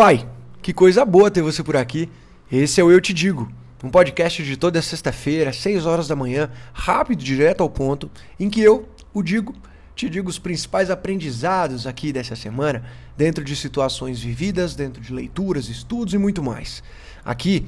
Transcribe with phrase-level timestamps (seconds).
[0.00, 0.26] Uai,
[0.62, 2.08] que coisa boa ter você por aqui.
[2.50, 3.52] Esse é o Eu Te Digo,
[3.84, 8.62] um podcast de toda sexta-feira, 6 horas da manhã, rápido, direto ao ponto, em que
[8.62, 9.54] eu, o Digo,
[9.94, 12.82] te digo os principais aprendizados aqui dessa semana,
[13.14, 16.82] dentro de situações vividas, dentro de leituras, estudos e muito mais.
[17.22, 17.66] Aqui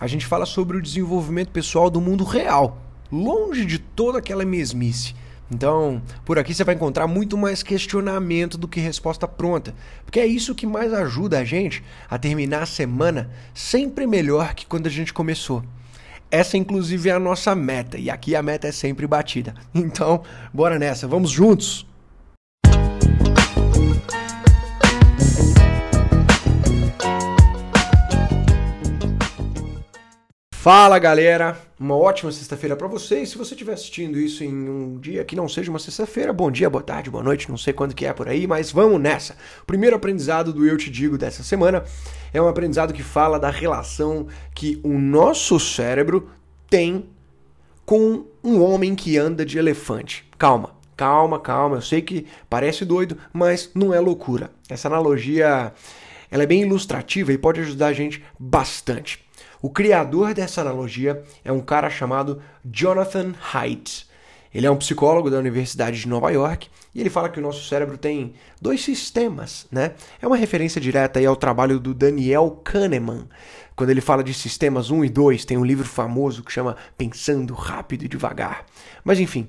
[0.00, 2.80] a gente fala sobre o desenvolvimento pessoal do mundo real,
[3.12, 5.14] longe de toda aquela mesmice
[5.50, 10.26] então, por aqui você vai encontrar muito mais questionamento do que resposta pronta, porque é
[10.26, 14.90] isso que mais ajuda a gente a terminar a semana sempre melhor que quando a
[14.90, 15.62] gente começou.
[16.30, 19.54] Essa, inclusive, é a nossa meta, e aqui a meta é sempre batida.
[19.74, 20.22] Então,
[20.52, 21.86] bora nessa, vamos juntos!
[30.64, 33.28] Fala galera, uma ótima sexta-feira para vocês.
[33.28, 36.70] Se você estiver assistindo isso em um dia que não seja uma sexta-feira, bom dia,
[36.70, 39.36] boa tarde, boa noite, não sei quando que é por aí, mas vamos nessa.
[39.60, 41.84] O primeiro aprendizado do Eu Te Digo dessa semana
[42.32, 46.30] é um aprendizado que fala da relação que o nosso cérebro
[46.70, 47.10] tem
[47.84, 50.26] com um homem que anda de elefante.
[50.38, 51.76] Calma, calma, calma.
[51.76, 54.50] Eu sei que parece doido, mas não é loucura.
[54.66, 55.74] Essa analogia
[56.30, 59.22] ela é bem ilustrativa e pode ajudar a gente bastante.
[59.64, 64.06] O criador dessa analogia é um cara chamado Jonathan Haidt.
[64.54, 67.66] Ele é um psicólogo da Universidade de Nova York e ele fala que o nosso
[67.66, 69.92] cérebro tem dois sistemas, né?
[70.20, 73.26] É uma referência direta aí ao trabalho do Daniel Kahneman.
[73.74, 77.54] Quando ele fala de sistemas 1 e 2, tem um livro famoso que chama Pensando
[77.54, 78.66] Rápido e Devagar.
[79.02, 79.48] Mas enfim,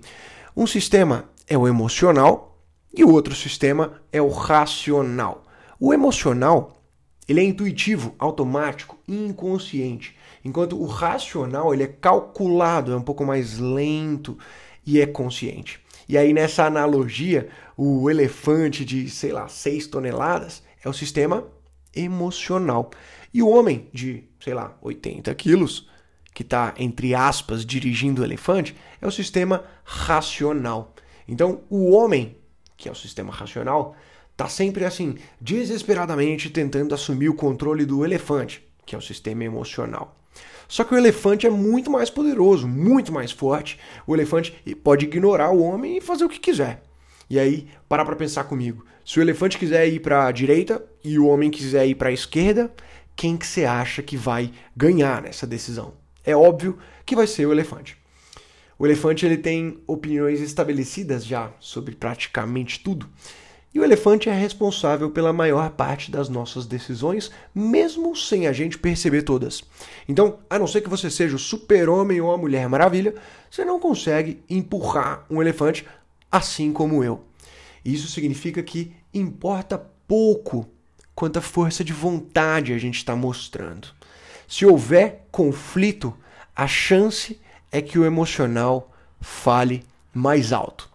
[0.56, 2.58] um sistema é o emocional
[2.96, 5.44] e o outro sistema é o racional.
[5.78, 6.75] O emocional
[7.28, 13.58] ele é intuitivo, automático inconsciente, enquanto o racional ele é calculado, é um pouco mais
[13.58, 14.38] lento
[14.86, 15.80] e é consciente.
[16.08, 21.48] E aí nessa analogia, o elefante de, sei lá, 6 toneladas é o sistema
[21.96, 22.92] emocional.
[23.34, 25.90] E o homem de, sei lá, 80 quilos,
[26.34, 30.94] que está, entre aspas, dirigindo o elefante, é o sistema racional.
[31.28, 32.38] Então, o homem,
[32.78, 33.96] que é o sistema racional,
[34.36, 40.20] tá sempre assim, desesperadamente tentando assumir o controle do elefante, que é o sistema emocional.
[40.68, 43.80] Só que o elefante é muito mais poderoso, muito mais forte.
[44.06, 44.52] O elefante
[44.84, 46.84] pode ignorar o homem e fazer o que quiser.
[47.30, 48.86] E aí, para para pensar comigo.
[49.06, 52.14] Se o elefante quiser ir para a direita e o homem quiser ir para a
[52.14, 52.74] esquerda,
[53.16, 55.94] quem que você acha que vai ganhar nessa decisão?
[56.24, 57.98] É óbvio que vai ser o elefante.
[58.78, 63.08] O elefante ele tem opiniões estabelecidas já sobre praticamente tudo.
[63.76, 68.78] E o elefante é responsável pela maior parte das nossas decisões, mesmo sem a gente
[68.78, 69.62] perceber todas.
[70.08, 73.14] Então, a não ser que você seja o super-homem ou a mulher maravilha,
[73.52, 75.86] você não consegue empurrar um elefante
[76.32, 77.26] assim como eu.
[77.84, 80.66] Isso significa que importa pouco
[81.14, 83.90] quanta força de vontade a gente está mostrando.
[84.48, 86.16] Se houver conflito,
[86.56, 90.95] a chance é que o emocional fale mais alto.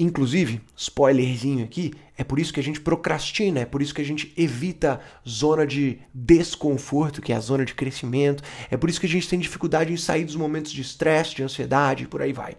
[0.00, 4.04] Inclusive, spoilerzinho aqui, é por isso que a gente procrastina, é por isso que a
[4.04, 9.04] gente evita zona de desconforto, que é a zona de crescimento, é por isso que
[9.04, 12.56] a gente tem dificuldade em sair dos momentos de estresse, de ansiedade, por aí vai.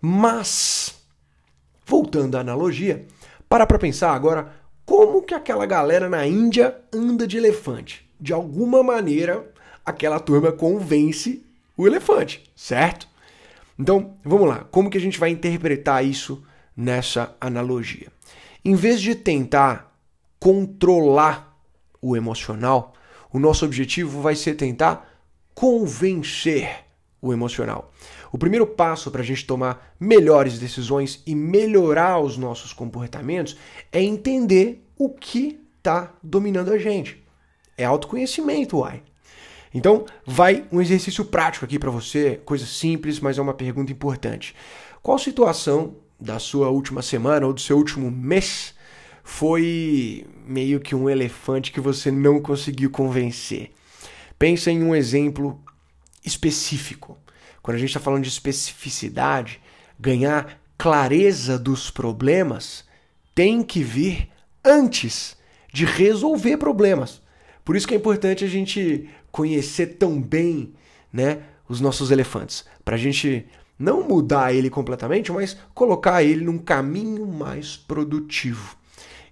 [0.00, 0.94] Mas,
[1.84, 3.04] voltando à analogia,
[3.48, 4.52] para para pensar agora
[4.86, 8.08] como que aquela galera na Índia anda de elefante.
[8.20, 9.50] De alguma maneira,
[9.84, 11.44] aquela turma convence
[11.76, 13.08] o elefante, certo?
[13.76, 16.44] Então, vamos lá, como que a gente vai interpretar isso
[16.78, 18.06] nessa analogia.
[18.64, 19.98] Em vez de tentar
[20.38, 21.58] controlar
[22.00, 22.94] o emocional,
[23.32, 25.12] o nosso objetivo vai ser tentar
[25.52, 26.84] convencer
[27.20, 27.92] o emocional.
[28.30, 33.56] O primeiro passo para a gente tomar melhores decisões e melhorar os nossos comportamentos
[33.90, 37.20] é entender o que está dominando a gente.
[37.76, 39.02] É autoconhecimento, uai.
[39.74, 44.54] Então, vai um exercício prático aqui para você, coisa simples, mas é uma pergunta importante.
[45.02, 48.74] Qual situação da sua última semana ou do seu último mês
[49.22, 53.70] foi meio que um elefante que você não conseguiu convencer.
[54.38, 55.60] Pensa em um exemplo
[56.24, 57.18] específico.
[57.62, 59.60] Quando a gente está falando de especificidade,
[59.98, 62.84] ganhar clareza dos problemas
[63.34, 64.28] tem que vir
[64.64, 65.36] antes
[65.72, 67.20] de resolver problemas.
[67.64, 70.72] Por isso que é importante a gente conhecer tão bem
[71.12, 73.46] né, os nossos elefantes, para a gente
[73.78, 78.76] não mudar ele completamente, mas colocar ele num caminho mais produtivo.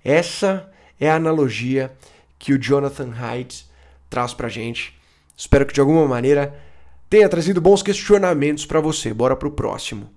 [0.05, 0.71] Essa
[1.01, 1.93] é a analogia
[2.39, 3.67] que o Jonathan Haidt
[4.09, 4.97] traz pra gente.
[5.37, 6.57] Espero que de alguma maneira
[7.11, 9.13] tenha trazido bons questionamentos para você.
[9.13, 10.11] Bora pro próximo.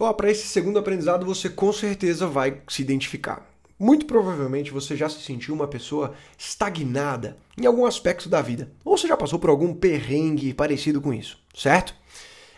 [0.00, 3.53] Ó, para esse segundo aprendizado você com certeza vai se identificar.
[3.84, 8.96] Muito provavelmente você já se sentiu uma pessoa estagnada em algum aspecto da vida, ou
[8.96, 11.94] você já passou por algum perrengue parecido com isso, certo?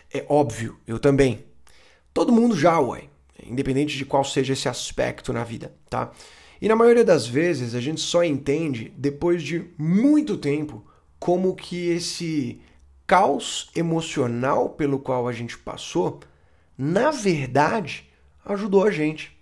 [0.09, 1.43] É óbvio, eu também.
[2.13, 3.09] Todo mundo já, ué,
[3.45, 6.13] independente de qual seja esse aspecto na vida, tá?
[6.61, 10.85] E na maioria das vezes a gente só entende depois de muito tempo
[11.19, 12.61] como que esse
[13.05, 16.21] caos emocional pelo qual a gente passou,
[16.77, 18.09] na verdade,
[18.45, 19.36] ajudou a gente.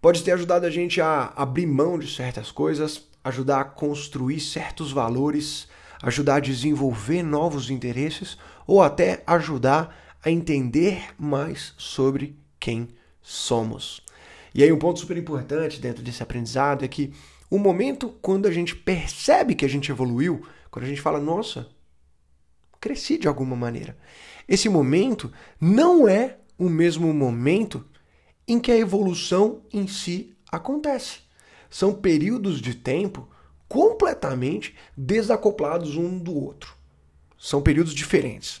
[0.00, 4.90] Pode ter ajudado a gente a abrir mão de certas coisas, ajudar a construir certos
[4.92, 5.68] valores,
[6.02, 12.88] ajudar a desenvolver novos interesses ou até ajudar a entender mais sobre quem
[13.20, 14.00] somos.
[14.54, 17.12] E aí um ponto super importante dentro desse aprendizado é que
[17.50, 21.68] o momento quando a gente percebe que a gente evoluiu, quando a gente fala, nossa,
[22.80, 23.98] cresci de alguma maneira.
[24.48, 25.30] Esse momento
[25.60, 27.84] não é o mesmo momento
[28.50, 31.20] em que a evolução em si acontece.
[31.70, 33.28] São períodos de tempo
[33.68, 36.74] completamente desacoplados um do outro.
[37.38, 38.60] São períodos diferentes.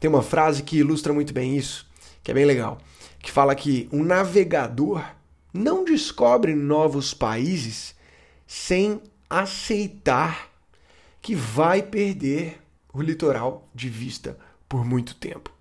[0.00, 1.86] Tem uma frase que ilustra muito bem isso,
[2.20, 2.78] que é bem legal,
[3.20, 5.04] que fala que um navegador
[5.54, 7.94] não descobre novos países
[8.44, 9.00] sem
[9.30, 10.50] aceitar
[11.22, 12.60] que vai perder
[12.92, 14.36] o litoral de vista
[14.68, 15.52] por muito tempo.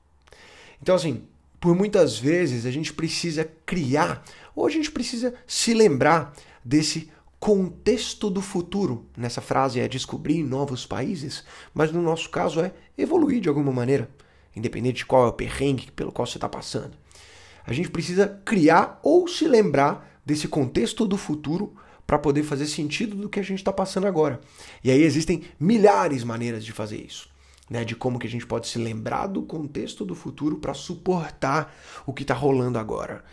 [0.81, 1.27] Então, assim,
[1.59, 4.23] por muitas vezes a gente precisa criar
[4.55, 6.33] ou a gente precisa se lembrar
[6.63, 7.09] desse
[7.39, 9.05] contexto do futuro.
[9.15, 11.43] Nessa frase é descobrir novos países,
[11.73, 14.09] mas no nosso caso é evoluir de alguma maneira,
[14.55, 16.93] independente de qual é o perrengue pelo qual você está passando.
[17.65, 21.75] A gente precisa criar ou se lembrar desse contexto do futuro
[22.05, 24.39] para poder fazer sentido do que a gente está passando agora.
[24.83, 27.29] E aí existem milhares de maneiras de fazer isso.
[27.69, 31.75] Né, de como que a gente pode se lembrar do contexto do futuro para suportar
[32.05, 33.25] o que está rolando agora.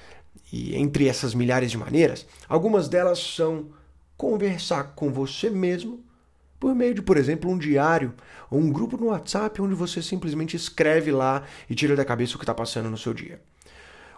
[0.53, 3.69] E entre essas milhares de maneiras, algumas delas são
[4.17, 6.03] conversar com você mesmo
[6.59, 8.15] por meio de, por exemplo, um diário
[8.51, 12.39] ou um grupo no WhatsApp onde você simplesmente escreve lá e tira da cabeça o
[12.39, 13.41] que está passando no seu dia.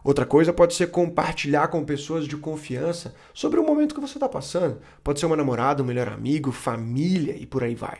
[0.05, 4.29] Outra coisa pode ser compartilhar com pessoas de confiança sobre o momento que você está
[4.29, 4.81] passando.
[5.03, 7.99] Pode ser uma namorada, um melhor amigo, família e por aí vai.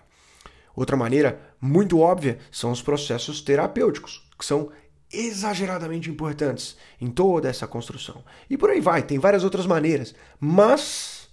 [0.77, 4.71] Outra maneira muito óbvia são os processos terapêuticos, que são
[5.13, 8.25] exageradamente importantes em toda essa construção.
[8.49, 10.15] E por aí vai, tem várias outras maneiras.
[10.39, 11.29] Mas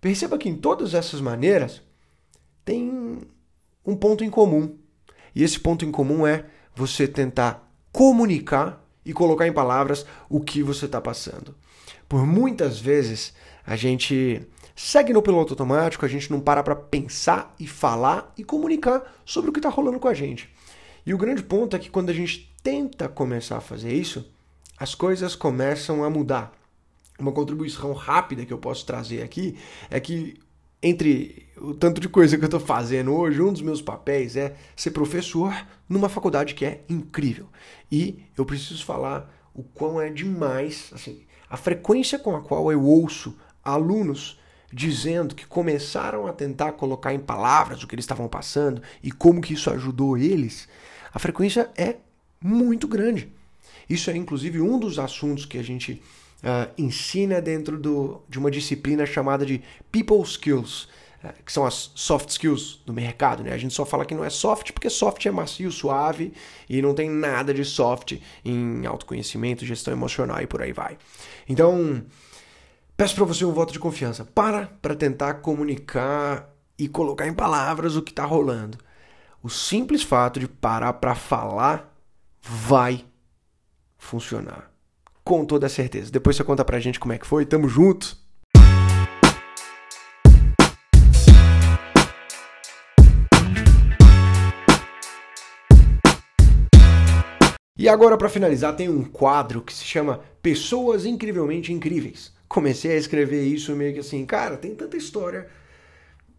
[0.00, 1.82] perceba que em todas essas maneiras
[2.64, 3.20] tem
[3.84, 4.78] um ponto em comum.
[5.34, 10.62] E esse ponto em comum é você tentar comunicar e colocar em palavras o que
[10.62, 11.54] você está passando.
[12.08, 13.32] Por muitas vezes
[13.66, 14.42] a gente
[14.74, 19.50] segue no piloto automático, a gente não para para pensar e falar e comunicar sobre
[19.50, 20.48] o que está rolando com a gente.
[21.04, 24.30] E o grande ponto é que quando a gente tenta começar a fazer isso,
[24.78, 26.52] as coisas começam a mudar.
[27.18, 29.58] Uma contribuição rápida que eu posso trazer aqui
[29.90, 30.38] é que
[30.82, 34.54] entre o tanto de coisa que eu estou fazendo hoje, um dos meus papéis é
[34.76, 35.52] ser professor
[35.88, 37.48] numa faculdade que é incrível.
[37.90, 42.82] E eu preciso falar o quão é demais, assim, a frequência com a qual eu
[42.82, 44.38] ouço alunos
[44.72, 49.40] dizendo que começaram a tentar colocar em palavras o que eles estavam passando e como
[49.40, 50.68] que isso ajudou eles,
[51.12, 51.96] a frequência é
[52.40, 53.32] muito grande.
[53.88, 56.02] Isso é inclusive um dos assuntos que a gente
[56.42, 60.88] uh, ensina dentro do, de uma disciplina chamada de People Skills,
[61.22, 63.42] uh, que são as soft skills do mercado.
[63.42, 63.52] Né?
[63.52, 66.32] A gente só fala que não é soft porque soft é macio, suave
[66.68, 70.98] e não tem nada de soft em autoconhecimento, gestão emocional e por aí vai.
[71.48, 72.04] Então,
[72.96, 74.24] peço para você um voto de confiança.
[74.24, 78.78] Para para tentar comunicar e colocar em palavras o que está rolando.
[79.42, 81.96] O simples fato de parar para falar
[82.42, 83.04] vai
[83.96, 84.77] funcionar
[85.28, 86.10] com toda certeza.
[86.10, 87.44] Depois você conta pra gente como é que foi.
[87.44, 88.16] Tamo junto.
[97.76, 102.32] E agora, para finalizar, tem um quadro que se chama Pessoas Incrivelmente Incríveis.
[102.48, 105.46] Comecei a escrever isso meio que assim, cara, tem tanta história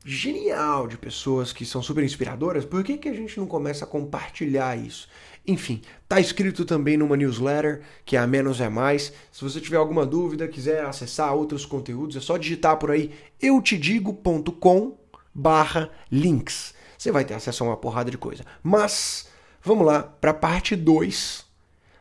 [0.03, 3.87] genial de pessoas que são super inspiradoras, por que, que a gente não começa a
[3.87, 5.07] compartilhar isso?
[5.45, 9.11] Enfim, tá escrito também numa newsletter, que é a Menos é Mais.
[9.31, 14.97] Se você tiver alguma dúvida, quiser acessar outros conteúdos, é só digitar por aí eutedigo.com
[15.33, 16.73] barra links.
[16.97, 18.43] Você vai ter acesso a uma porrada de coisa.
[18.61, 19.27] Mas,
[19.63, 21.48] vamos lá para a parte 2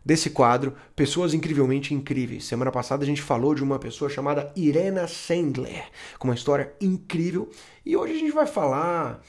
[0.08, 2.46] desse quadro, Pessoas Incrivelmente Incríveis.
[2.46, 5.84] Semana passada a gente falou de uma pessoa chamada Irena Sandler,
[6.18, 7.50] com uma história incrível.
[7.84, 9.22] E hoje a gente vai falar...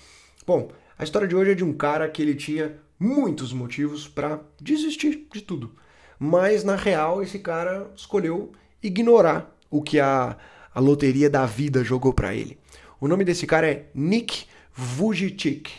[0.48, 4.39] Bom, a história de hoje é de um cara que ele tinha muitos motivos para
[4.57, 5.75] desistir de tudo.
[6.17, 10.38] mas na real esse cara escolheu ignorar o que a,
[10.74, 12.57] a loteria da vida jogou para ele.
[13.01, 15.69] O nome desse cara é Nick Vujicic.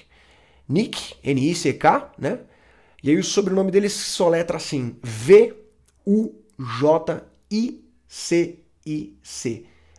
[0.68, 2.40] Nick, N-I-C-K, né?
[3.02, 5.64] E aí o sobrenome dele se soletra assim: V-U-J-I-C-I-C.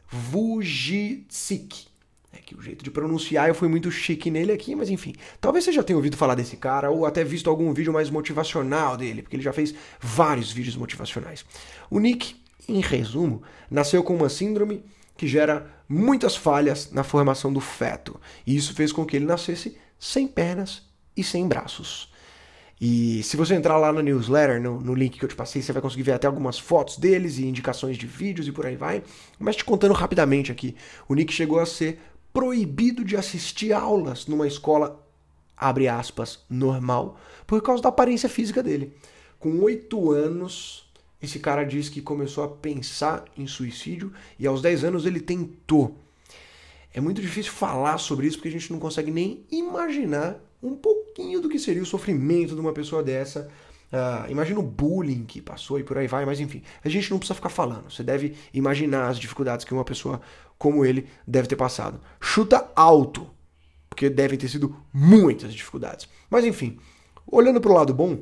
[0.09, 1.87] Vujicic.
[2.33, 5.13] É que o jeito de pronunciar eu fui muito chique nele aqui, mas enfim.
[5.39, 8.95] Talvez você já tenha ouvido falar desse cara ou até visto algum vídeo mais motivacional
[8.95, 11.45] dele, porque ele já fez vários vídeos motivacionais.
[11.89, 12.35] O Nick,
[12.67, 14.83] em resumo, nasceu com uma síndrome
[15.17, 18.19] que gera muitas falhas na formação do feto.
[18.47, 20.83] E isso fez com que ele nascesse sem pernas
[21.15, 22.11] e sem braços.
[22.83, 25.71] E se você entrar lá na newsletter, no, no, link que eu te passei, você
[25.71, 29.03] vai conseguir ver até algumas fotos deles e indicações de vídeos e por aí vai.
[29.37, 30.75] Mas te contando rapidamente aqui,
[31.07, 31.99] o Nick chegou a ser
[32.33, 34.99] proibido de assistir aulas numa escola,
[35.55, 38.97] abre aspas, normal, por causa da aparência física dele.
[39.37, 44.85] Com oito anos, esse cara diz que começou a pensar em suicídio e aos 10
[44.85, 45.95] anos ele tentou.
[46.91, 51.39] É muito difícil falar sobre isso porque a gente não consegue nem imaginar um pouquinho
[51.39, 53.49] do que seria o sofrimento de uma pessoa dessa.
[53.91, 57.17] Uh, imagina o bullying que passou e por aí vai, mas enfim, a gente não
[57.17, 57.91] precisa ficar falando.
[57.91, 60.21] Você deve imaginar as dificuldades que uma pessoa
[60.57, 61.99] como ele deve ter passado.
[62.19, 63.27] Chuta alto,
[63.89, 66.07] porque devem ter sido muitas dificuldades.
[66.29, 66.77] Mas enfim,
[67.27, 68.21] olhando para o lado bom,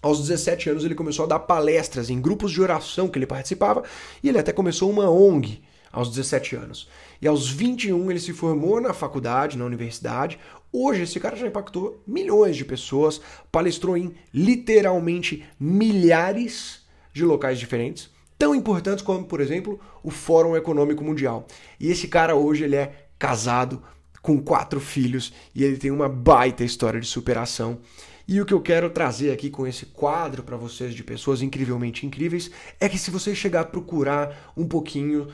[0.00, 3.82] aos 17 anos ele começou a dar palestras em grupos de oração que ele participava
[4.22, 5.62] e ele até começou uma ONG
[5.94, 6.88] aos 17 anos.
[7.22, 10.38] E aos 21 ele se formou na faculdade, na universidade.
[10.76, 13.20] Hoje esse cara já impactou milhões de pessoas,
[13.52, 16.80] palestrou em literalmente milhares
[17.12, 21.46] de locais diferentes tão importantes como, por exemplo, o Fórum Econômico Mundial.
[21.78, 23.82] E esse cara hoje ele é casado
[24.20, 27.78] com quatro filhos e ele tem uma baita história de superação.
[28.26, 32.04] E o que eu quero trazer aqui com esse quadro para vocês de pessoas incrivelmente
[32.04, 32.50] incríveis
[32.80, 35.28] é que se você chegar a procurar um pouquinho,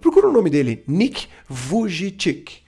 [0.00, 2.63] procura o nome dele, Nick Vujicic.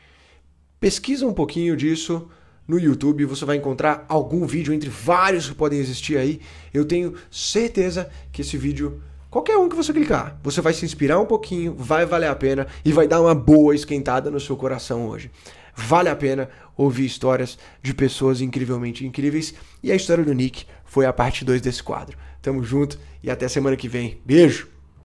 [0.79, 2.29] Pesquisa um pouquinho disso
[2.67, 6.41] no YouTube, você vai encontrar algum vídeo entre vários que podem existir aí.
[6.75, 9.01] Eu tenho certeza que esse vídeo
[9.37, 12.67] Qualquer um que você clicar, você vai se inspirar um pouquinho, vai valer a pena
[12.83, 15.31] e vai dar uma boa esquentada no seu coração hoje.
[15.75, 19.53] Vale a pena ouvir histórias de pessoas incrivelmente incríveis
[19.83, 22.17] e a história do Nick foi a parte 2 desse quadro.
[22.41, 24.19] Tamo junto e até semana que vem.
[24.25, 24.76] Beijo!